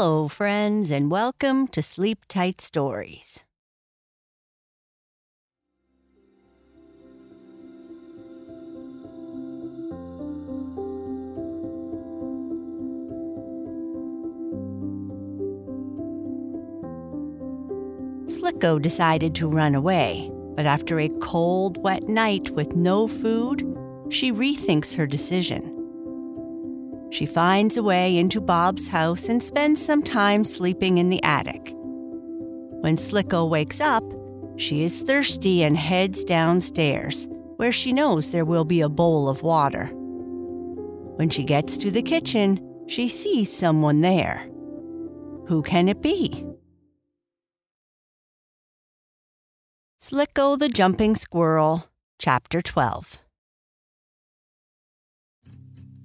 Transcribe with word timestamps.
Hello, 0.00 0.28
friends, 0.28 0.92
and 0.92 1.10
welcome 1.10 1.66
to 1.66 1.82
Sleep 1.82 2.20
Tight 2.28 2.60
Stories. 2.60 3.42
Slicko 18.28 18.80
decided 18.80 19.34
to 19.34 19.48
run 19.48 19.74
away, 19.74 20.30
but 20.54 20.64
after 20.64 21.00
a 21.00 21.08
cold, 21.20 21.82
wet 21.82 22.08
night 22.08 22.50
with 22.50 22.76
no 22.76 23.08
food, 23.08 23.66
she 24.10 24.30
rethinks 24.30 24.94
her 24.94 25.08
decision. 25.08 25.77
She 27.10 27.26
finds 27.26 27.76
a 27.76 27.82
way 27.82 28.18
into 28.18 28.40
Bob's 28.40 28.88
house 28.88 29.28
and 29.28 29.42
spends 29.42 29.84
some 29.84 30.02
time 30.02 30.44
sleeping 30.44 30.98
in 30.98 31.08
the 31.08 31.22
attic. 31.22 31.72
When 32.80 32.96
Slicko 32.96 33.46
wakes 33.46 33.80
up, 33.80 34.04
she 34.56 34.82
is 34.82 35.00
thirsty 35.00 35.62
and 35.62 35.76
heads 35.76 36.24
downstairs, 36.24 37.26
where 37.56 37.72
she 37.72 37.92
knows 37.92 38.30
there 38.30 38.44
will 38.44 38.64
be 38.64 38.80
a 38.80 38.88
bowl 38.88 39.28
of 39.28 39.42
water. 39.42 39.86
When 41.16 41.30
she 41.30 41.44
gets 41.44 41.76
to 41.78 41.90
the 41.90 42.02
kitchen, 42.02 42.60
she 42.86 43.08
sees 43.08 43.52
someone 43.52 44.00
there. 44.00 44.48
Who 45.48 45.62
can 45.62 45.88
it 45.88 46.02
be? 46.02 46.44
Slicko 49.98 50.56
the 50.56 50.68
Jumping 50.68 51.14
Squirrel, 51.14 51.90
Chapter 52.18 52.62
12. 52.62 53.22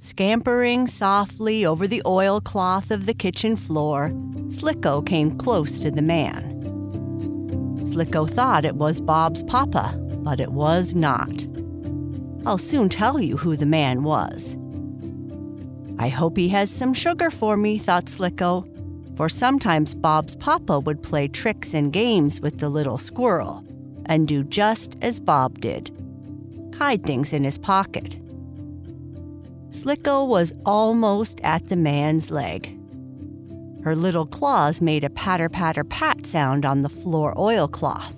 Scampering 0.03 0.85
softly 0.85 1.65
over 1.65 1.87
the 1.87 2.01
oilcloth 2.05 2.91
of 2.91 3.05
the 3.05 3.13
kitchen 3.13 3.55
floor, 3.55 4.11
Slicko 4.49 5.01
came 5.01 5.37
close 5.37 5.79
to 5.79 5.89
the 5.89 6.01
man. 6.01 6.59
Slicko 7.85 8.29
thought 8.29 8.65
it 8.65 8.75
was 8.75 8.99
Bob's 8.99 9.43
papa, 9.43 9.97
but 10.17 10.41
it 10.41 10.51
was 10.51 10.93
not. 10.93 11.47
I'll 12.45 12.57
soon 12.57 12.89
tell 12.89 13.21
you 13.21 13.37
who 13.37 13.55
the 13.55 13.65
man 13.65 14.03
was. 14.03 14.57
I 15.97 16.09
hope 16.09 16.35
he 16.35 16.49
has 16.49 16.69
some 16.69 16.93
sugar 16.93 17.31
for 17.31 17.55
me, 17.55 17.77
thought 17.77 18.09
Slicko, 18.09 18.67
for 19.15 19.29
sometimes 19.29 19.95
Bob's 19.95 20.35
papa 20.35 20.81
would 20.81 21.01
play 21.01 21.29
tricks 21.29 21.73
and 21.73 21.93
games 21.93 22.41
with 22.41 22.59
the 22.59 22.67
little 22.67 22.97
squirrel 22.97 23.65
and 24.07 24.27
do 24.27 24.43
just 24.43 24.97
as 25.01 25.21
Bob 25.21 25.61
did 25.61 25.97
hide 26.77 27.03
things 27.05 27.31
in 27.31 27.45
his 27.45 27.57
pocket. 27.57 28.19
Slicko 29.73 30.23
was 30.23 30.53
almost 30.67 31.41
at 31.41 31.67
the 31.69 31.75
man's 31.75 32.29
leg. 32.29 32.79
Her 33.83 33.95
little 33.95 34.27
claws 34.27 34.81
made 34.81 35.03
a 35.03 35.09
patter 35.09 35.49
patter 35.49 35.83
pat 35.83 36.27
sound 36.27 36.63
on 36.63 36.83
the 36.83 36.89
floor 36.89 37.33
oilcloth. 37.39 38.15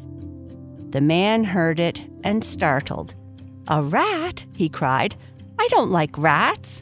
The 0.90 1.00
man 1.00 1.46
heard 1.46 1.80
it 1.80 2.04
and 2.26 2.44
startled. 2.44 3.16
A 3.70 3.82
rat? 3.82 4.46
he 4.54 4.68
cried. 4.68 5.16
I 5.58 5.66
don't 5.70 5.92
like 5.92 6.18
rats. 6.18 6.82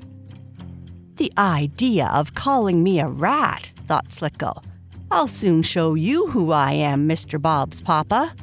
The 1.17 1.31
idea 1.37 2.09
of 2.11 2.33
calling 2.33 2.81
me 2.81 2.99
a 2.99 3.07
rat, 3.07 3.71
thought 3.85 4.09
Slicko. 4.09 4.63
I'll 5.11 5.27
soon 5.27 5.61
show 5.61 5.93
you 5.93 6.29
who 6.29 6.51
I 6.51 6.71
am, 6.71 7.07
Mr. 7.07 7.39
Bob's 7.39 7.79
papa. 7.79 8.33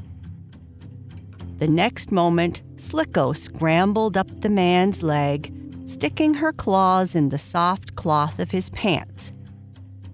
The 1.59 1.67
next 1.67 2.13
moment, 2.13 2.63
Slicko 2.77 3.37
scrambled 3.37 4.17
up 4.17 4.29
the 4.43 4.49
man's 4.49 5.03
leg 5.03 5.53
sticking 5.91 6.35
her 6.35 6.53
claws 6.53 7.17
in 7.17 7.31
the 7.31 7.39
soft 7.39 7.97
cloth 7.97 8.39
of 8.39 8.53
his 8.53 8.71
pants. 8.71 9.33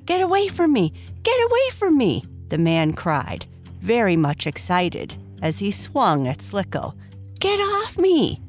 Get 0.07 0.23
away 0.23 0.49
from 0.49 0.73
me! 0.73 0.93
Get 1.23 1.39
away 1.51 1.71
from 1.73 1.99
me! 1.99 2.25
the 2.49 2.59
man 2.59 2.93
cried, 2.93 3.45
very 3.81 4.17
much 4.17 4.47
excited, 4.47 5.15
as 5.43 5.59
he 5.59 5.71
swung 5.71 6.27
at 6.29 6.39
Slicko. 6.39 6.95
Get 7.41 7.59
off 7.59 7.99
me! 7.99 8.41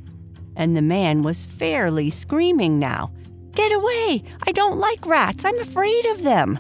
And 0.55 0.77
the 0.77 0.81
man 0.81 1.21
was 1.21 1.45
fairly 1.45 2.09
screaming 2.11 2.79
now. 2.79 3.11
Get 3.51 3.71
away! 3.71 4.23
I 4.43 4.51
don't 4.51 4.79
like 4.79 5.05
rats! 5.05 5.43
I'm 5.43 5.59
afraid 5.59 6.05
of 6.05 6.23
them! 6.23 6.59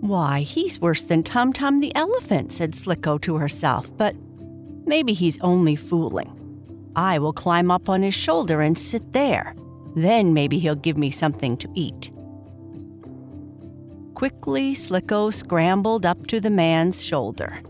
Why, 0.00 0.40
he's 0.40 0.80
worse 0.80 1.04
than 1.04 1.22
Tum 1.22 1.52
Tum 1.52 1.80
the 1.80 1.94
elephant, 1.94 2.52
said 2.52 2.74
Slicko 2.74 3.20
to 3.22 3.36
herself, 3.36 3.94
but 3.96 4.16
maybe 4.86 5.12
he's 5.12 5.40
only 5.40 5.76
fooling. 5.76 6.35
I 6.96 7.18
will 7.18 7.34
climb 7.34 7.70
up 7.70 7.88
on 7.88 8.02
his 8.02 8.14
shoulder 8.14 8.62
and 8.62 8.76
sit 8.76 9.12
there. 9.12 9.54
Then 9.94 10.32
maybe 10.32 10.58
he'll 10.58 10.74
give 10.74 10.96
me 10.96 11.10
something 11.10 11.56
to 11.58 11.68
eat. 11.74 12.10
Quickly, 14.14 14.74
Slicko 14.74 15.30
scrambled 15.30 16.06
up 16.06 16.26
to 16.28 16.40
the 16.40 16.50
man's 16.50 17.04
shoulder. 17.04 17.60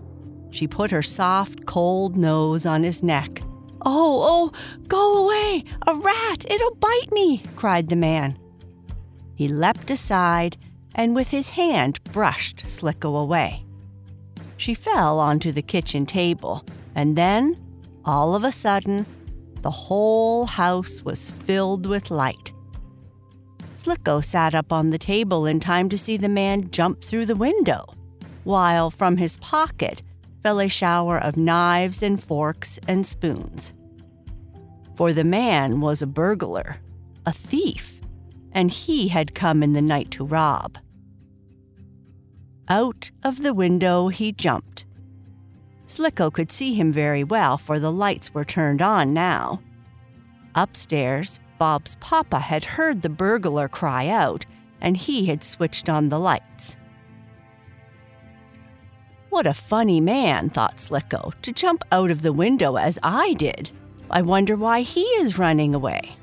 She 0.51 0.69
put 0.69 0.93
her 0.93 1.03
soft, 1.03 1.67
cold 1.67 2.17
nose 2.17 2.65
on 2.65 2.85
his 2.85 3.03
neck. 3.03 3.43
Oh, 3.85 4.23
oh, 4.23 4.53
go 4.87 5.25
away! 5.25 5.65
A 5.87 5.95
rat! 5.95 6.45
It'll 6.49 6.77
bite 6.77 7.11
me! 7.11 7.43
cried 7.57 7.89
the 7.89 7.97
man. 7.97 8.39
He 9.35 9.49
leapt 9.49 9.91
aside 9.91 10.57
and 10.95 11.15
with 11.15 11.29
his 11.29 11.51
hand 11.51 12.03
brushed 12.05 12.69
Slicko 12.69 13.17
away. 13.17 13.65
She 14.57 14.73
fell 14.73 15.21
onto 15.21 15.53
the 15.53 15.63
kitchen 15.63 16.07
table, 16.07 16.65
and 16.95 17.17
then, 17.17 17.57
all 18.05 18.35
of 18.35 18.45
a 18.45 18.51
sudden, 18.51 19.05
the 19.67 19.71
whole 19.73 20.47
house 20.47 21.03
was 21.03 21.33
filled 21.33 21.87
with 21.87 22.13
light. 22.13 22.53
Slicko 23.75 24.21
sat 24.21 24.55
up 24.55 24.73
on 24.73 24.91
the 24.91 24.97
table 25.13 25.45
in 25.45 25.59
time 25.59 25.89
to 25.89 25.99
see 25.99 26.17
the 26.17 26.29
man 26.29 26.71
jump 26.71 27.03
through 27.03 27.27
the 27.27 27.35
window, 27.35 27.85
while 28.45 28.93
from 28.93 29.17
his 29.17 29.39
pocket 29.39 30.05
fell 30.41 30.61
a 30.61 30.69
shower 30.69 31.19
of 31.19 31.37
knives 31.37 32.01
and 32.01 32.23
forks 32.23 32.79
and 32.87 33.05
spoons. 33.05 33.75
For 34.95 35.13
the 35.13 35.25
man 35.25 35.81
was 35.81 36.01
a 36.01 36.07
burglar, 36.07 36.77
a 37.27 37.33
thief, 37.33 38.01
and 38.53 38.71
he 38.71 39.09
had 39.09 39.35
come 39.35 39.65
in 39.65 39.73
the 39.73 39.83
night 39.83 40.13
to 40.13 40.25
rob. 40.25 40.79
Out 42.69 43.11
of 43.25 43.43
the 43.43 43.53
window 43.53 44.07
he 44.07 44.31
jumped 44.31 44.86
Slicko 45.87 46.33
could 46.33 46.51
see 46.51 46.75
him 46.75 46.93
very 46.93 47.23
well, 47.25 47.59
for 47.59 47.79
the 47.79 47.93
lights 47.93 48.35
were 48.35 48.45
turned 48.45 48.83
on 48.83 49.13
now. 49.13 49.61
Upstairs, 50.55 51.39
Bob's 51.59 51.97
papa 51.97 52.39
had 52.39 52.65
heard 52.65 53.03
the 53.03 53.09
burglar 53.09 53.69
cry 53.69 54.09
out, 54.09 54.45
and 54.81 54.97
he 54.97 55.27
had 55.27 55.43
switched 55.43 55.89
on 55.89 56.09
the 56.09 56.19
lights. 56.19 56.77
What 59.31 59.47
a 59.47 59.55
funny 59.55 60.01
man, 60.01 60.49
thought 60.49 60.79
Slicko, 60.79 61.33
to 61.43 61.53
jump 61.53 61.83
out 61.93 62.11
of 62.11 62.23
the 62.23 62.33
window 62.33 62.77
as 62.77 62.99
I 63.03 63.35
did. 63.35 63.71
I 64.11 64.23
wonder 64.23 64.57
why 64.57 64.81
he 64.81 65.03
is 65.03 65.39
running 65.39 65.75
away. 65.75 66.17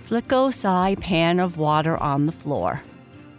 Slicko 0.00 0.50
saw 0.52 0.86
a 0.86 0.96
pan 0.96 1.40
of 1.40 1.56
water 1.56 2.00
on 2.02 2.26
the 2.26 2.32
floor. 2.32 2.82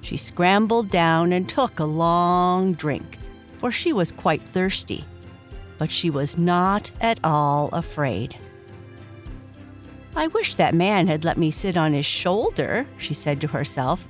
She 0.05 0.17
scrambled 0.17 0.91
down 0.91 1.33
and 1.33 1.49
took 1.49 1.79
a 1.79 1.83
long 1.83 2.73
drink, 2.73 3.17
for 3.57 3.71
she 3.71 3.91
was 3.91 4.11
quite 4.11 4.47
thirsty. 4.47 5.03
But 5.79 5.91
she 5.91 6.11
was 6.11 6.37
not 6.37 6.91
at 7.01 7.19
all 7.23 7.69
afraid. 7.73 8.37
I 10.15 10.27
wish 10.27 10.53
that 10.53 10.75
man 10.75 11.07
had 11.07 11.25
let 11.25 11.39
me 11.39 11.49
sit 11.49 11.75
on 11.75 11.93
his 11.93 12.05
shoulder, 12.05 12.85
she 12.99 13.15
said 13.15 13.41
to 13.41 13.47
herself. 13.47 14.07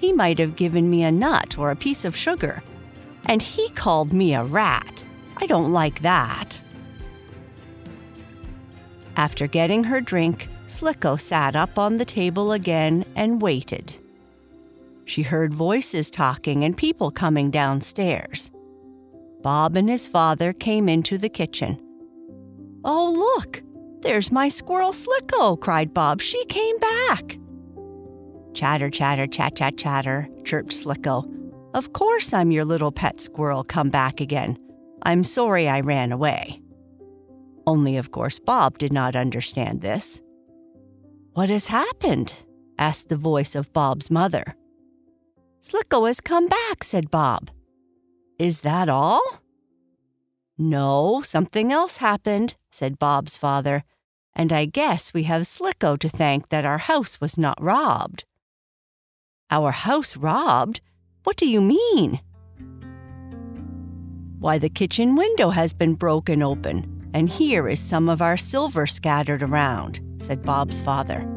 He 0.00 0.12
might 0.12 0.40
have 0.40 0.56
given 0.56 0.90
me 0.90 1.04
a 1.04 1.12
nut 1.12 1.56
or 1.56 1.70
a 1.70 1.76
piece 1.76 2.04
of 2.04 2.16
sugar. 2.16 2.60
And 3.26 3.40
he 3.40 3.68
called 3.70 4.12
me 4.12 4.34
a 4.34 4.42
rat. 4.42 5.04
I 5.36 5.46
don't 5.46 5.72
like 5.72 6.02
that. 6.02 6.60
After 9.16 9.46
getting 9.46 9.84
her 9.84 10.00
drink, 10.00 10.48
Slicko 10.66 11.14
sat 11.14 11.54
up 11.54 11.78
on 11.78 11.98
the 11.98 12.04
table 12.04 12.50
again 12.50 13.04
and 13.14 13.40
waited. 13.40 13.94
She 15.08 15.22
heard 15.22 15.54
voices 15.54 16.10
talking 16.10 16.64
and 16.64 16.76
people 16.76 17.10
coming 17.10 17.50
downstairs. 17.50 18.50
Bob 19.42 19.74
and 19.74 19.88
his 19.88 20.06
father 20.06 20.52
came 20.52 20.86
into 20.86 21.16
the 21.16 21.30
kitchen. 21.30 21.80
Oh, 22.84 23.10
look! 23.10 23.62
There's 24.02 24.30
my 24.30 24.50
squirrel 24.50 24.92
Slicko, 24.92 25.58
cried 25.58 25.94
Bob. 25.94 26.20
She 26.20 26.44
came 26.44 26.78
back. 26.78 27.38
Chatter, 28.52 28.90
chatter, 28.90 29.26
chat, 29.26 29.56
chat, 29.56 29.78
chatter, 29.78 30.28
chirped 30.44 30.72
Slicko. 30.72 31.24
Of 31.72 31.94
course 31.94 32.34
I'm 32.34 32.50
your 32.50 32.66
little 32.66 32.92
pet 32.92 33.18
squirrel 33.18 33.64
come 33.64 33.88
back 33.88 34.20
again. 34.20 34.58
I'm 35.04 35.24
sorry 35.24 35.70
I 35.70 35.80
ran 35.80 36.12
away. 36.12 36.60
Only, 37.66 37.96
of 37.96 38.10
course, 38.10 38.38
Bob 38.38 38.76
did 38.76 38.92
not 38.92 39.16
understand 39.16 39.80
this. 39.80 40.20
What 41.32 41.48
has 41.48 41.66
happened? 41.66 42.34
asked 42.78 43.08
the 43.08 43.16
voice 43.16 43.54
of 43.54 43.72
Bob's 43.72 44.10
mother. 44.10 44.54
Slicko 45.60 46.06
has 46.06 46.20
come 46.20 46.48
back, 46.48 46.84
said 46.84 47.10
Bob. 47.10 47.50
Is 48.38 48.60
that 48.60 48.88
all? 48.88 49.40
No, 50.56 51.20
something 51.22 51.72
else 51.72 51.98
happened, 51.98 52.56
said 52.70 52.98
Bob's 52.98 53.36
father, 53.36 53.84
and 54.34 54.52
I 54.52 54.66
guess 54.66 55.12
we 55.12 55.24
have 55.24 55.42
Slicko 55.42 55.96
to 55.98 56.08
thank 56.08 56.48
that 56.48 56.64
our 56.64 56.78
house 56.78 57.20
was 57.20 57.36
not 57.36 57.60
robbed. 57.62 58.24
Our 59.50 59.72
house 59.72 60.16
robbed? 60.16 60.80
What 61.24 61.36
do 61.36 61.48
you 61.48 61.60
mean? 61.60 62.20
Why, 64.38 64.58
the 64.58 64.68
kitchen 64.68 65.16
window 65.16 65.50
has 65.50 65.74
been 65.74 65.94
broken 65.94 66.42
open, 66.42 67.10
and 67.12 67.28
here 67.28 67.68
is 67.68 67.80
some 67.80 68.08
of 68.08 68.22
our 68.22 68.36
silver 68.36 68.86
scattered 68.86 69.42
around, 69.42 70.00
said 70.18 70.44
Bob's 70.44 70.80
father. 70.80 71.28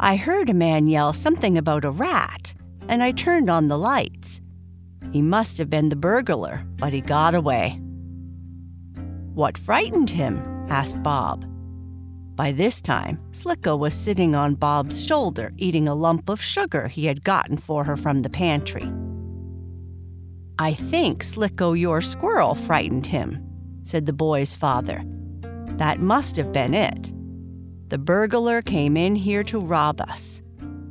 I 0.00 0.16
heard 0.16 0.48
a 0.48 0.54
man 0.54 0.88
yell 0.88 1.12
something 1.12 1.56
about 1.56 1.84
a 1.84 1.90
rat, 1.90 2.54
and 2.90 3.04
I 3.04 3.12
turned 3.12 3.48
on 3.48 3.68
the 3.68 3.78
lights. 3.78 4.40
He 5.12 5.22
must 5.22 5.58
have 5.58 5.70
been 5.70 5.88
the 5.90 5.96
burglar, 5.96 6.66
but 6.76 6.92
he 6.92 7.00
got 7.00 7.36
away. 7.36 7.80
What 9.32 9.56
frightened 9.56 10.10
him? 10.10 10.66
asked 10.68 11.00
Bob. 11.02 11.46
By 12.34 12.50
this 12.50 12.82
time, 12.82 13.20
Slicko 13.30 13.78
was 13.78 13.94
sitting 13.94 14.34
on 14.34 14.56
Bob's 14.56 15.04
shoulder 15.04 15.52
eating 15.56 15.86
a 15.86 15.94
lump 15.94 16.28
of 16.28 16.42
sugar 16.42 16.88
he 16.88 17.06
had 17.06 17.22
gotten 17.22 17.56
for 17.58 17.84
her 17.84 17.96
from 17.96 18.22
the 18.22 18.30
pantry. 18.30 18.92
I 20.58 20.74
think 20.74 21.22
Slicko, 21.22 21.78
your 21.78 22.00
squirrel, 22.00 22.56
frightened 22.56 23.06
him, 23.06 23.40
said 23.82 24.06
the 24.06 24.12
boy's 24.12 24.54
father. 24.56 25.04
That 25.76 26.00
must 26.00 26.36
have 26.36 26.52
been 26.52 26.74
it. 26.74 27.12
The 27.86 27.98
burglar 27.98 28.62
came 28.62 28.96
in 28.96 29.14
here 29.14 29.44
to 29.44 29.60
rob 29.60 30.00
us. 30.00 30.42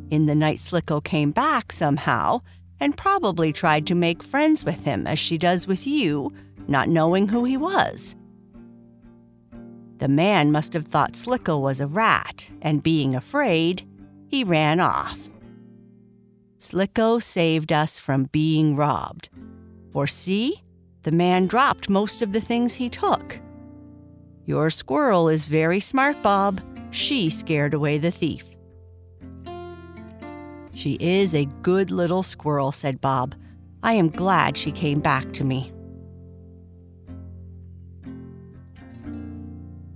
In 0.09 0.25
the 0.25 0.35
night, 0.35 0.59
Slicko 0.59 1.03
came 1.03 1.31
back 1.31 1.71
somehow 1.71 2.41
and 2.79 2.97
probably 2.97 3.53
tried 3.53 3.85
to 3.87 3.95
make 3.95 4.23
friends 4.23 4.65
with 4.65 4.85
him 4.85 5.05
as 5.05 5.19
she 5.19 5.37
does 5.37 5.67
with 5.67 5.85
you, 5.85 6.33
not 6.67 6.89
knowing 6.89 7.27
who 7.27 7.43
he 7.43 7.57
was. 7.57 8.15
The 9.99 10.07
man 10.07 10.51
must 10.51 10.73
have 10.73 10.85
thought 10.85 11.15
Slicko 11.15 11.59
was 11.59 11.81
a 11.81 11.87
rat, 11.87 12.49
and 12.61 12.81
being 12.81 13.15
afraid, 13.15 13.85
he 14.27 14.43
ran 14.43 14.79
off. 14.79 15.17
Slicko 16.57 17.19
saved 17.21 17.71
us 17.71 17.99
from 17.99 18.25
being 18.25 18.75
robbed. 18.75 19.29
For 19.91 20.07
see, 20.07 20.63
the 21.03 21.11
man 21.11 21.47
dropped 21.47 21.89
most 21.89 22.21
of 22.21 22.31
the 22.31 22.41
things 22.41 22.75
he 22.75 22.89
took. 22.89 23.39
Your 24.45 24.69
squirrel 24.69 25.29
is 25.29 25.45
very 25.45 25.79
smart, 25.79 26.21
Bob. 26.21 26.61
She 26.91 27.29
scared 27.29 27.73
away 27.73 27.97
the 27.97 28.11
thief. 28.11 28.48
She 30.79 30.93
is 31.01 31.35
a 31.35 31.43
good 31.61 31.91
little 31.91 32.23
squirrel, 32.23 32.71
said 32.71 33.01
Bob. 33.01 33.35
I 33.83 33.95
am 33.95 34.07
glad 34.07 34.55
she 34.55 34.71
came 34.71 35.01
back 35.01 35.33
to 35.33 35.43
me. 35.43 35.73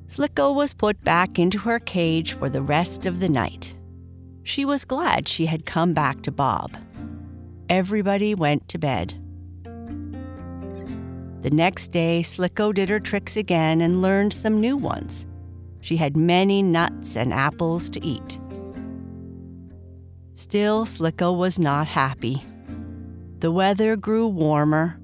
Slicko 0.08 0.54
was 0.54 0.74
put 0.74 1.02
back 1.02 1.40
into 1.40 1.58
her 1.60 1.80
cage 1.80 2.34
for 2.34 2.50
the 2.50 2.62
rest 2.62 3.06
of 3.06 3.22
the 3.22 3.30
night. 3.30 3.78
She 4.44 4.66
was 4.66 4.84
glad 4.84 5.30
she 5.30 5.46
had 5.46 5.66
come 5.66 5.94
back 5.94 6.22
to 6.24 6.34
Bob. 6.34 6.76
Everybody 7.70 8.36
went 8.36 8.68
to 8.68 8.78
bed. 8.78 9.14
The 11.44 11.52
next 11.52 11.94
day, 11.94 12.24
Slicko 12.24 12.74
did 12.74 12.90
her 12.90 13.00
tricks 13.00 13.38
again 13.38 13.80
and 13.80 14.02
learned 14.02 14.34
some 14.34 14.60
new 14.60 14.76
ones. 14.76 15.28
She 15.80 15.96
had 15.96 16.18
many 16.18 16.62
nuts 16.62 17.16
and 17.16 17.32
apples 17.32 17.90
to 17.92 18.06
eat. 18.06 18.38
Still, 20.34 20.86
Slicko 20.86 21.32
was 21.38 21.60
not 21.60 21.88
happy. 21.88 22.44
The 23.40 23.52
weather 23.52 23.96
grew 23.96 24.28
warmer, 24.28 25.00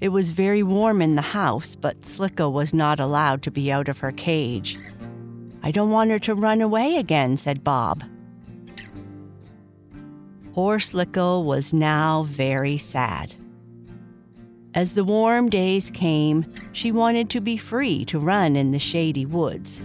it 0.00 0.08
was 0.08 0.30
very 0.30 0.62
warm 0.62 1.02
in 1.02 1.16
the 1.16 1.22
house, 1.22 1.76
but 1.76 2.06
Slicko 2.06 2.48
was 2.48 2.72
not 2.72 2.98
allowed 2.98 3.42
to 3.42 3.50
be 3.50 3.70
out 3.70 3.88
of 3.88 3.98
her 3.98 4.12
cage. 4.12 4.78
I 5.62 5.70
don't 5.70 5.90
want 5.90 6.10
her 6.10 6.18
to 6.20 6.34
run 6.34 6.62
away 6.62 6.96
again, 6.96 7.36
said 7.36 7.62
Bob. 7.62 8.02
Poor 10.54 10.78
Slicko 10.78 11.44
was 11.44 11.74
now 11.74 12.22
very 12.22 12.78
sad. 12.78 13.36
As 14.72 14.94
the 14.94 15.04
warm 15.04 15.50
days 15.50 15.90
came, 15.90 16.46
she 16.72 16.92
wanted 16.92 17.28
to 17.30 17.40
be 17.40 17.58
free 17.58 18.04
to 18.06 18.18
run 18.18 18.56
in 18.56 18.70
the 18.70 18.78
shady 18.78 19.26
woods. 19.26 19.82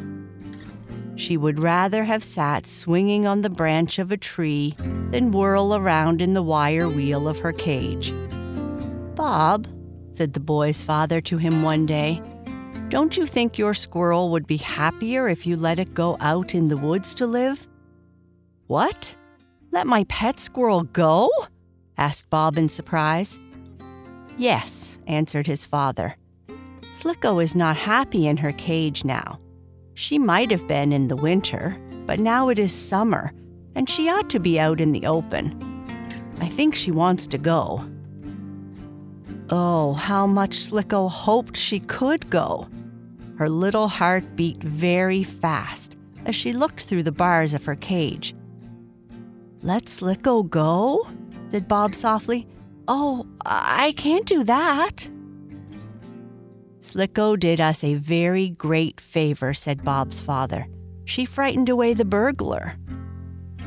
She 1.15 1.37
would 1.37 1.59
rather 1.59 2.03
have 2.03 2.23
sat 2.23 2.67
swinging 2.67 3.25
on 3.25 3.41
the 3.41 3.49
branch 3.49 3.99
of 3.99 4.11
a 4.11 4.17
tree 4.17 4.75
than 5.11 5.31
whirl 5.31 5.75
around 5.75 6.21
in 6.21 6.33
the 6.33 6.43
wire 6.43 6.89
wheel 6.89 7.27
of 7.27 7.39
her 7.39 7.53
cage. 7.53 8.13
Bob, 9.15 9.67
said 10.11 10.33
the 10.33 10.39
boy's 10.39 10.81
father 10.81 11.21
to 11.21 11.37
him 11.37 11.63
one 11.63 11.85
day. 11.85 12.21
Don't 12.89 13.17
you 13.17 13.25
think 13.25 13.57
your 13.57 13.73
squirrel 13.73 14.29
would 14.31 14.45
be 14.45 14.57
happier 14.57 15.27
if 15.27 15.47
you 15.47 15.57
let 15.57 15.79
it 15.79 15.93
go 15.93 16.17
out 16.19 16.53
in 16.53 16.67
the 16.67 16.77
woods 16.77 17.15
to 17.15 17.27
live? 17.27 17.67
What? 18.67 19.15
Let 19.71 19.87
my 19.87 20.03
pet 20.05 20.39
squirrel 20.39 20.83
go? 20.83 21.29
asked 21.97 22.29
Bob 22.29 22.57
in 22.57 22.69
surprise. 22.69 23.39
Yes, 24.37 24.99
answered 25.07 25.47
his 25.47 25.65
father. 25.65 26.15
Slicko 26.93 27.39
is 27.39 27.55
not 27.55 27.77
happy 27.77 28.27
in 28.27 28.37
her 28.37 28.51
cage 28.53 29.05
now. 29.05 29.39
She 29.95 30.19
might 30.19 30.51
have 30.51 30.67
been 30.67 30.91
in 30.91 31.07
the 31.07 31.15
winter, 31.15 31.77
but 32.05 32.19
now 32.19 32.49
it 32.49 32.59
is 32.59 32.73
summer, 32.73 33.33
and 33.75 33.89
she 33.89 34.09
ought 34.09 34.29
to 34.29 34.39
be 34.39 34.59
out 34.59 34.81
in 34.81 34.91
the 34.91 35.05
open. 35.05 35.55
I 36.41 36.47
think 36.47 36.75
she 36.75 36.91
wants 36.91 37.27
to 37.27 37.37
go. 37.37 37.83
Oh, 39.49 39.93
how 39.93 40.27
much 40.27 40.57
Slicko 40.57 41.09
hoped 41.09 41.55
she 41.55 41.79
could 41.79 42.29
go. 42.29 42.67
Her 43.37 43.47
little 43.47 43.87
heart 43.87 44.35
beat 44.35 44.61
very 44.61 45.23
fast 45.23 45.97
as 46.25 46.35
she 46.35 46.51
looked 46.51 46.81
through 46.81 47.03
the 47.03 47.11
bars 47.11 47.53
of 47.53 47.63
her 47.65 47.75
cage. 47.75 48.35
Let 49.61 49.85
Slicko 49.85 50.43
go? 50.43 51.07
said 51.49 51.69
Bob 51.69 51.95
softly. 51.95 52.47
Oh, 52.89 53.25
I 53.45 53.93
can't 53.95 54.25
do 54.25 54.43
that. 54.43 55.09
Slicko 56.85 57.35
did 57.35 57.59
us 57.59 57.83
a 57.83 57.95
very 57.95 58.49
great 58.49 59.01
favor, 59.01 59.55
said 59.55 59.83
Bob's 59.83 60.21
father. 60.21 60.67
She 61.05 61.25
frightened 61.25 61.67
away 61.67 61.95
the 61.95 62.05
burglar. 62.05 62.75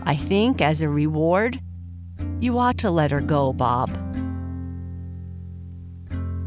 I 0.05 0.15
think, 0.15 0.61
as 0.63 0.83
a 0.83 0.89
reward, 0.89 1.61
you 2.39 2.59
ought 2.59 2.79
to 2.79 2.93
let 2.93 3.11
her 3.11 3.21
go, 3.21 3.53
Bob. 3.53 3.91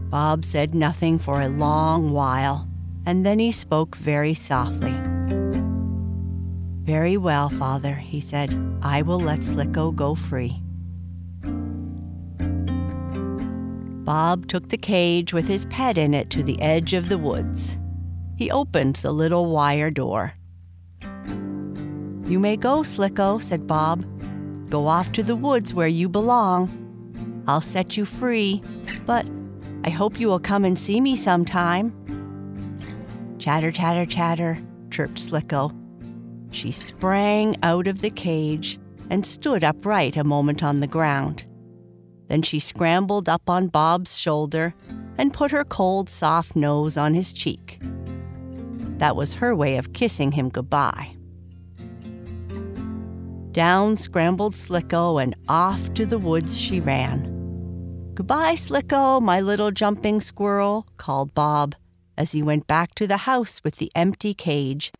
Bob 0.09 0.45
said 0.45 0.73
nothing 0.73 1.19
for 1.19 1.41
a 1.41 1.49
long 1.49 2.11
while, 2.11 2.69
and 3.05 3.25
then 3.25 3.39
he 3.39 3.51
spoke 3.51 3.97
very 3.97 4.33
softly. 4.33 4.95
Very 6.85 7.17
well, 7.17 7.49
father, 7.49 7.95
he 7.95 8.21
said. 8.21 8.57
I 8.81 9.01
will 9.01 9.19
let 9.19 9.43
Slicko 9.43 9.91
go 9.93 10.15
free. 10.15 10.60
Bob 14.03 14.47
took 14.47 14.69
the 14.69 14.77
cage 14.77 15.33
with 15.33 15.47
his 15.47 15.65
pet 15.67 15.97
in 15.97 16.13
it 16.13 16.29
to 16.31 16.43
the 16.43 16.59
edge 16.61 16.93
of 16.93 17.09
the 17.09 17.17
woods. 17.17 17.77
He 18.35 18.49
opened 18.49 18.95
the 18.97 19.11
little 19.11 19.45
wire 19.51 19.91
door. 19.91 20.33
You 22.25 22.39
may 22.39 22.57
go, 22.57 22.81
Slicko, 22.81 23.41
said 23.41 23.67
Bob. 23.67 24.05
Go 24.69 24.87
off 24.87 25.11
to 25.11 25.23
the 25.23 25.35
woods 25.35 25.73
where 25.73 25.87
you 25.87 26.09
belong. 26.09 27.43
I'll 27.47 27.61
set 27.61 27.97
you 27.97 28.05
free, 28.05 28.63
but 29.05 29.27
I 29.83 29.89
hope 29.89 30.19
you 30.19 30.27
will 30.27 30.39
come 30.39 30.65
and 30.65 30.79
see 30.79 31.01
me 31.01 31.15
sometime. 31.15 31.93
Chatter, 33.37 33.71
chatter, 33.71 34.05
chatter, 34.05 34.59
chirped 34.89 35.19
Slicko. 35.19 35.71
She 36.51 36.71
sprang 36.71 37.57
out 37.63 37.87
of 37.87 37.99
the 37.99 38.09
cage 38.09 38.79
and 39.09 39.25
stood 39.25 39.63
upright 39.63 40.17
a 40.17 40.23
moment 40.23 40.63
on 40.63 40.79
the 40.79 40.87
ground. 40.87 41.45
Then 42.31 42.43
she 42.43 42.59
scrambled 42.59 43.27
up 43.27 43.49
on 43.49 43.67
Bob's 43.67 44.17
shoulder 44.17 44.73
and 45.17 45.33
put 45.33 45.51
her 45.51 45.65
cold, 45.65 46.09
soft 46.09 46.55
nose 46.55 46.95
on 46.95 47.13
his 47.13 47.33
cheek. 47.33 47.77
That 48.99 49.17
was 49.17 49.33
her 49.33 49.53
way 49.53 49.75
of 49.75 49.91
kissing 49.91 50.31
him 50.31 50.47
goodbye. 50.47 51.13
Down 53.51 53.97
scrambled 53.97 54.55
Slicko 54.55 55.21
and 55.21 55.35
off 55.49 55.93
to 55.95 56.05
the 56.05 56.17
woods 56.17 56.57
she 56.57 56.79
ran. 56.79 57.25
Goodbye, 58.13 58.55
Slicko, 58.55 59.19
my 59.19 59.41
little 59.41 59.71
jumping 59.71 60.21
squirrel, 60.21 60.87
called 60.95 61.33
Bob. 61.33 61.75
as 62.17 62.31
he 62.31 62.41
went 62.41 62.65
back 62.65 62.95
to 62.95 63.07
the 63.07 63.17
house 63.17 63.59
with 63.61 63.75
the 63.75 63.91
empty 63.93 64.33
cage. 64.33 64.93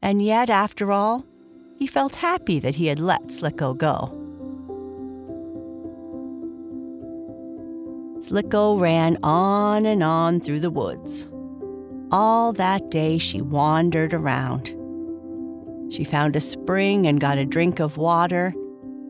And 0.00 0.22
yet, 0.22 0.48
after 0.48 0.92
all, 0.92 1.26
he 1.76 1.88
felt 1.88 2.14
happy 2.14 2.60
that 2.60 2.76
he 2.76 2.86
had 2.86 3.00
let 3.00 3.32
Slicko 3.32 3.76
go. 3.76 4.21
Slicko 8.22 8.80
ran 8.80 9.18
on 9.24 9.84
and 9.84 10.00
on 10.00 10.38
through 10.38 10.60
the 10.60 10.70
woods. 10.70 11.28
All 12.12 12.52
that 12.52 12.88
day 12.88 13.18
she 13.18 13.40
wandered 13.40 14.14
around. 14.14 14.68
She 15.92 16.04
found 16.04 16.36
a 16.36 16.40
spring 16.40 17.08
and 17.08 17.20
got 17.20 17.36
a 17.36 17.44
drink 17.44 17.80
of 17.80 17.96
water, 17.96 18.54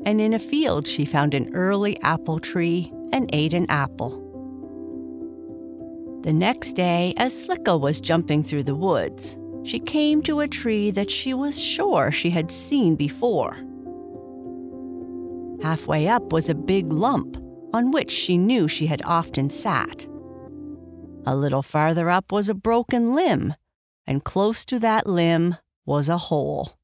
and 0.06 0.18
in 0.18 0.32
a 0.32 0.38
field 0.38 0.86
she 0.86 1.04
found 1.04 1.34
an 1.34 1.54
early 1.54 2.00
apple 2.00 2.38
tree 2.38 2.90
and 3.12 3.28
ate 3.34 3.52
an 3.52 3.66
apple. 3.68 4.18
The 6.22 6.32
next 6.32 6.72
day, 6.72 7.12
as 7.18 7.34
Slicko 7.44 7.78
was 7.78 8.00
jumping 8.00 8.42
through 8.42 8.62
the 8.62 8.74
woods, 8.74 9.36
she 9.62 9.78
came 9.78 10.22
to 10.22 10.40
a 10.40 10.48
tree 10.48 10.90
that 10.90 11.10
she 11.10 11.34
was 11.34 11.62
sure 11.62 12.10
she 12.12 12.30
had 12.30 12.50
seen 12.50 12.96
before. 12.96 13.58
Halfway 15.62 16.08
up 16.08 16.32
was 16.32 16.48
a 16.48 16.54
big 16.54 16.90
lump 16.90 17.36
on 17.72 17.90
which 17.90 18.10
she 18.10 18.36
knew 18.36 18.68
she 18.68 18.86
had 18.86 19.02
often 19.04 19.50
sat. 19.50 20.06
A 21.24 21.36
little 21.36 21.62
farther 21.62 22.10
up 22.10 22.32
was 22.32 22.48
a 22.48 22.54
broken 22.54 23.14
limb, 23.14 23.54
and 24.06 24.24
close 24.24 24.64
to 24.66 24.78
that 24.80 25.06
limb 25.06 25.56
was 25.86 26.08
a 26.08 26.18
hole. 26.18 26.74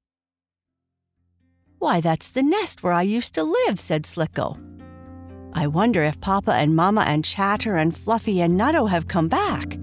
Why, 1.79 2.01
that's 2.01 2.31
the 2.31 2.43
nest 2.43 2.83
where 2.83 2.93
I 2.93 3.03
used 3.03 3.35
to 3.35 3.45
live, 3.45 3.79
said 3.79 4.05
Slicko. 4.05 4.59
I 5.53 5.67
wonder 5.67 6.03
if 6.03 6.21
Papa 6.21 6.53
and 6.53 6.77
Mama 6.77 7.03
and 7.03 7.25
Chatter 7.25 7.77
and 7.77 7.97
Fluffy 7.97 8.41
and 8.41 8.59
Nutto 8.59 8.89
have 8.89 9.09
come 9.09 9.29
back. 9.29 9.77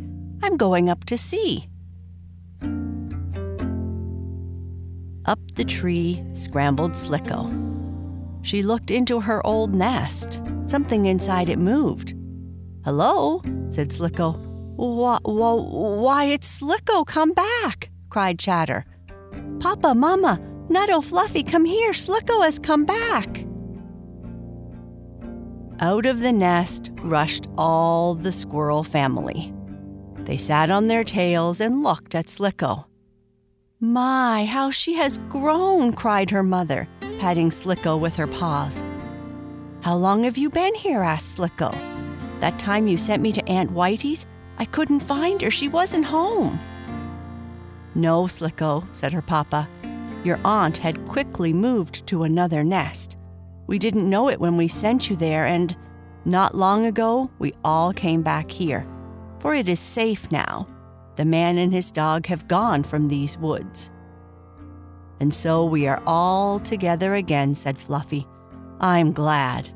I'm 0.43 0.57
going 0.57 0.89
up 0.89 1.05
to 1.05 1.17
see. 1.17 1.67
Up 5.25 5.39
the 5.55 5.65
tree 5.65 6.23
scrambled 6.33 6.91
Slicko. 6.91 7.49
She 8.43 8.61
looked 8.61 8.91
into 8.91 9.19
her 9.21 9.45
old 9.45 9.73
nest. 9.73 10.41
Something 10.65 11.05
inside 11.05 11.49
it 11.49 11.59
moved. 11.59 12.13
Hello, 12.83 13.41
said 13.69 13.89
Slicko. 13.89 14.35
Why, 14.75 15.19
why, 15.23 16.25
it's 16.25 16.59
Slicko, 16.59 17.05
come 17.05 17.33
back, 17.33 17.89
cried 18.09 18.39
Chatter. 18.39 18.83
Papa, 19.59 19.95
Mama, 19.95 20.39
Nutto, 20.69 21.03
Fluffy, 21.03 21.43
come 21.43 21.65
here, 21.65 21.91
Slicko 21.91 22.43
has 22.43 22.59
come 22.59 22.83
back. 22.83 23.45
Out 25.79 26.05
of 26.05 26.19
the 26.19 26.33
nest 26.33 26.91
rushed 27.01 27.47
all 27.57 28.15
the 28.15 28.31
squirrel 28.31 28.83
family. 28.83 29.53
They 30.19 30.37
sat 30.37 30.71
on 30.71 30.87
their 30.87 31.03
tails 31.03 31.61
and 31.61 31.83
looked 31.83 32.15
at 32.15 32.27
Slicko. 32.27 32.85
My, 33.79 34.45
how 34.45 34.71
she 34.71 34.93
has 34.95 35.19
grown, 35.29 35.93
cried 35.93 36.31
her 36.31 36.43
mother, 36.43 36.87
patting 37.19 37.49
Slicko 37.49 37.99
with 37.99 38.15
her 38.15 38.27
paws. 38.27 38.83
How 39.85 39.95
long 39.95 40.23
have 40.23 40.35
you 40.35 40.49
been 40.49 40.73
here? 40.73 41.03
asked 41.03 41.37
Slicko. 41.37 41.69
That 42.39 42.57
time 42.57 42.87
you 42.87 42.97
sent 42.97 43.21
me 43.21 43.31
to 43.31 43.47
Aunt 43.47 43.71
Whitey's, 43.71 44.25
I 44.57 44.65
couldn't 44.65 45.01
find 45.01 45.39
her. 45.43 45.51
She 45.51 45.67
wasn't 45.67 46.07
home. 46.07 46.59
No, 47.93 48.23
Slicko, 48.23 48.87
said 48.91 49.13
her 49.13 49.21
papa. 49.21 49.69
Your 50.23 50.39
aunt 50.43 50.79
had 50.79 51.07
quickly 51.07 51.53
moved 51.53 52.07
to 52.07 52.23
another 52.23 52.63
nest. 52.63 53.15
We 53.67 53.77
didn't 53.77 54.09
know 54.09 54.27
it 54.27 54.39
when 54.39 54.57
we 54.57 54.67
sent 54.67 55.07
you 55.07 55.15
there, 55.15 55.45
and 55.45 55.77
not 56.25 56.55
long 56.55 56.87
ago 56.87 57.29
we 57.37 57.53
all 57.63 57.93
came 57.93 58.23
back 58.23 58.49
here. 58.49 58.87
For 59.37 59.53
it 59.53 59.69
is 59.69 59.79
safe 59.79 60.31
now 60.31 60.67
the 61.13 61.25
man 61.25 61.59
and 61.59 61.71
his 61.71 61.91
dog 61.91 62.25
have 62.25 62.47
gone 62.47 62.81
from 62.81 63.07
these 63.07 63.37
woods. 63.37 63.91
And 65.19 65.31
so 65.31 65.63
we 65.63 65.85
are 65.85 66.01
all 66.07 66.59
together 66.59 67.13
again, 67.13 67.53
said 67.53 67.77
Fluffy. 67.77 68.27
I'm 68.79 69.11
glad. 69.11 69.69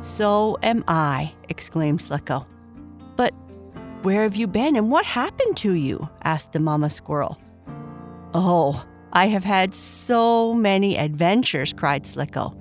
So 0.00 0.56
am 0.62 0.84
I, 0.88 1.32
exclaimed 1.48 2.00
Slicko. 2.00 2.46
But 3.16 3.34
where 4.02 4.22
have 4.22 4.36
you 4.36 4.46
been 4.46 4.76
and 4.76 4.90
what 4.90 5.06
happened 5.06 5.56
to 5.58 5.72
you? 5.72 6.08
asked 6.22 6.52
the 6.52 6.60
mama 6.60 6.90
squirrel. 6.90 7.38
Oh, 8.34 8.84
I 9.12 9.28
have 9.28 9.44
had 9.44 9.74
so 9.74 10.54
many 10.54 10.96
adventures, 10.96 11.72
cried 11.72 12.04
Slicko. 12.04 12.54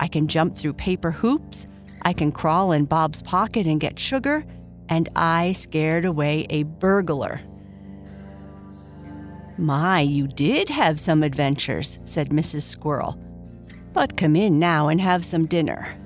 I 0.00 0.08
can 0.08 0.28
jump 0.28 0.56
through 0.56 0.74
paper 0.74 1.10
hoops, 1.10 1.66
I 2.02 2.12
can 2.12 2.32
crawl 2.32 2.72
in 2.72 2.86
Bob's 2.86 3.22
pocket 3.22 3.66
and 3.66 3.80
get 3.80 3.98
sugar, 3.98 4.44
and 4.88 5.08
I 5.16 5.52
scared 5.52 6.04
away 6.04 6.46
a 6.50 6.64
burglar. 6.64 7.40
My, 9.58 10.00
you 10.00 10.26
did 10.26 10.70
have 10.70 10.98
some 10.98 11.22
adventures, 11.22 11.98
said 12.04 12.30
Mrs. 12.30 12.62
Squirrel. 12.62 13.18
But 13.92 14.16
come 14.16 14.36
in 14.36 14.58
now 14.58 14.88
and 14.88 15.00
have 15.00 15.24
some 15.24 15.46
dinner. 15.46 15.96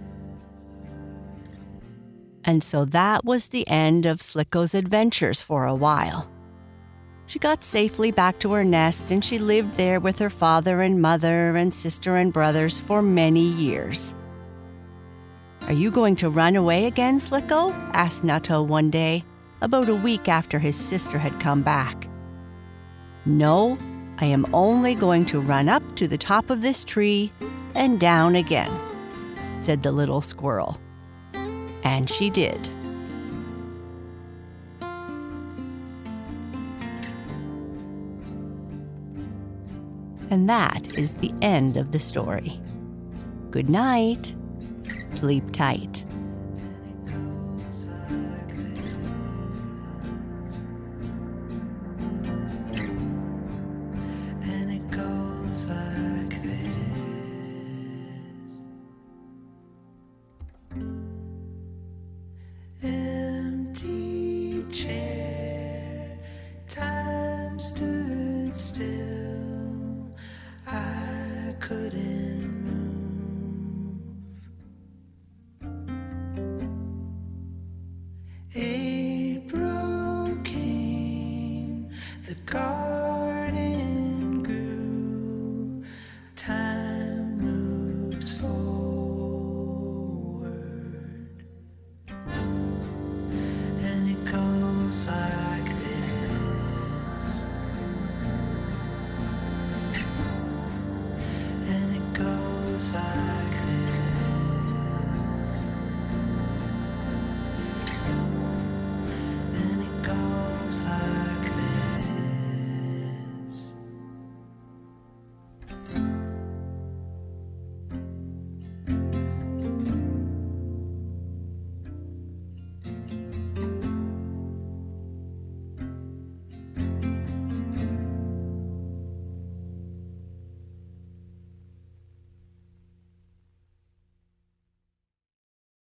And 2.44 2.62
so 2.62 2.84
that 2.86 3.24
was 3.24 3.48
the 3.48 3.66
end 3.68 4.06
of 4.06 4.20
Slicko's 4.20 4.74
adventures 4.74 5.40
for 5.40 5.64
a 5.64 5.74
while. 5.74 6.30
She 7.26 7.38
got 7.38 7.64
safely 7.64 8.10
back 8.10 8.38
to 8.40 8.52
her 8.52 8.64
nest 8.64 9.10
and 9.10 9.24
she 9.24 9.38
lived 9.38 9.76
there 9.76 9.98
with 9.98 10.18
her 10.18 10.28
father 10.28 10.82
and 10.82 11.00
mother 11.00 11.56
and 11.56 11.72
sister 11.72 12.16
and 12.16 12.32
brothers 12.32 12.78
for 12.78 13.00
many 13.00 13.44
years. 13.44 14.14
Are 15.62 15.72
you 15.72 15.90
going 15.90 16.16
to 16.16 16.28
run 16.28 16.56
away 16.56 16.84
again, 16.84 17.18
Slicko? 17.18 17.70
asked 17.94 18.22
Nutto 18.22 18.66
one 18.66 18.90
day, 18.90 19.24
about 19.62 19.88
a 19.88 19.94
week 19.94 20.28
after 20.28 20.58
his 20.58 20.76
sister 20.76 21.18
had 21.18 21.40
come 21.40 21.62
back. 21.62 22.06
No, 23.24 23.78
I 24.18 24.26
am 24.26 24.46
only 24.54 24.94
going 24.94 25.24
to 25.26 25.40
run 25.40 25.70
up 25.70 25.82
to 25.96 26.06
the 26.06 26.18
top 26.18 26.50
of 26.50 26.60
this 26.60 26.84
tree 26.84 27.32
and 27.74 28.00
down 28.00 28.34
again, 28.36 28.72
said 29.60 29.82
the 29.82 29.92
little 29.92 30.20
squirrel. 30.20 30.80
And 31.82 32.08
she 32.08 32.30
did. 32.30 32.70
And 40.30 40.48
that 40.48 40.92
is 40.98 41.14
the 41.14 41.32
end 41.42 41.76
of 41.76 41.92
the 41.92 42.00
story. 42.00 42.60
Good 43.50 43.70
night. 43.70 44.34
Sleep 45.10 45.52
tight. 45.52 46.04
the 82.26 82.34
car. 82.46 82.73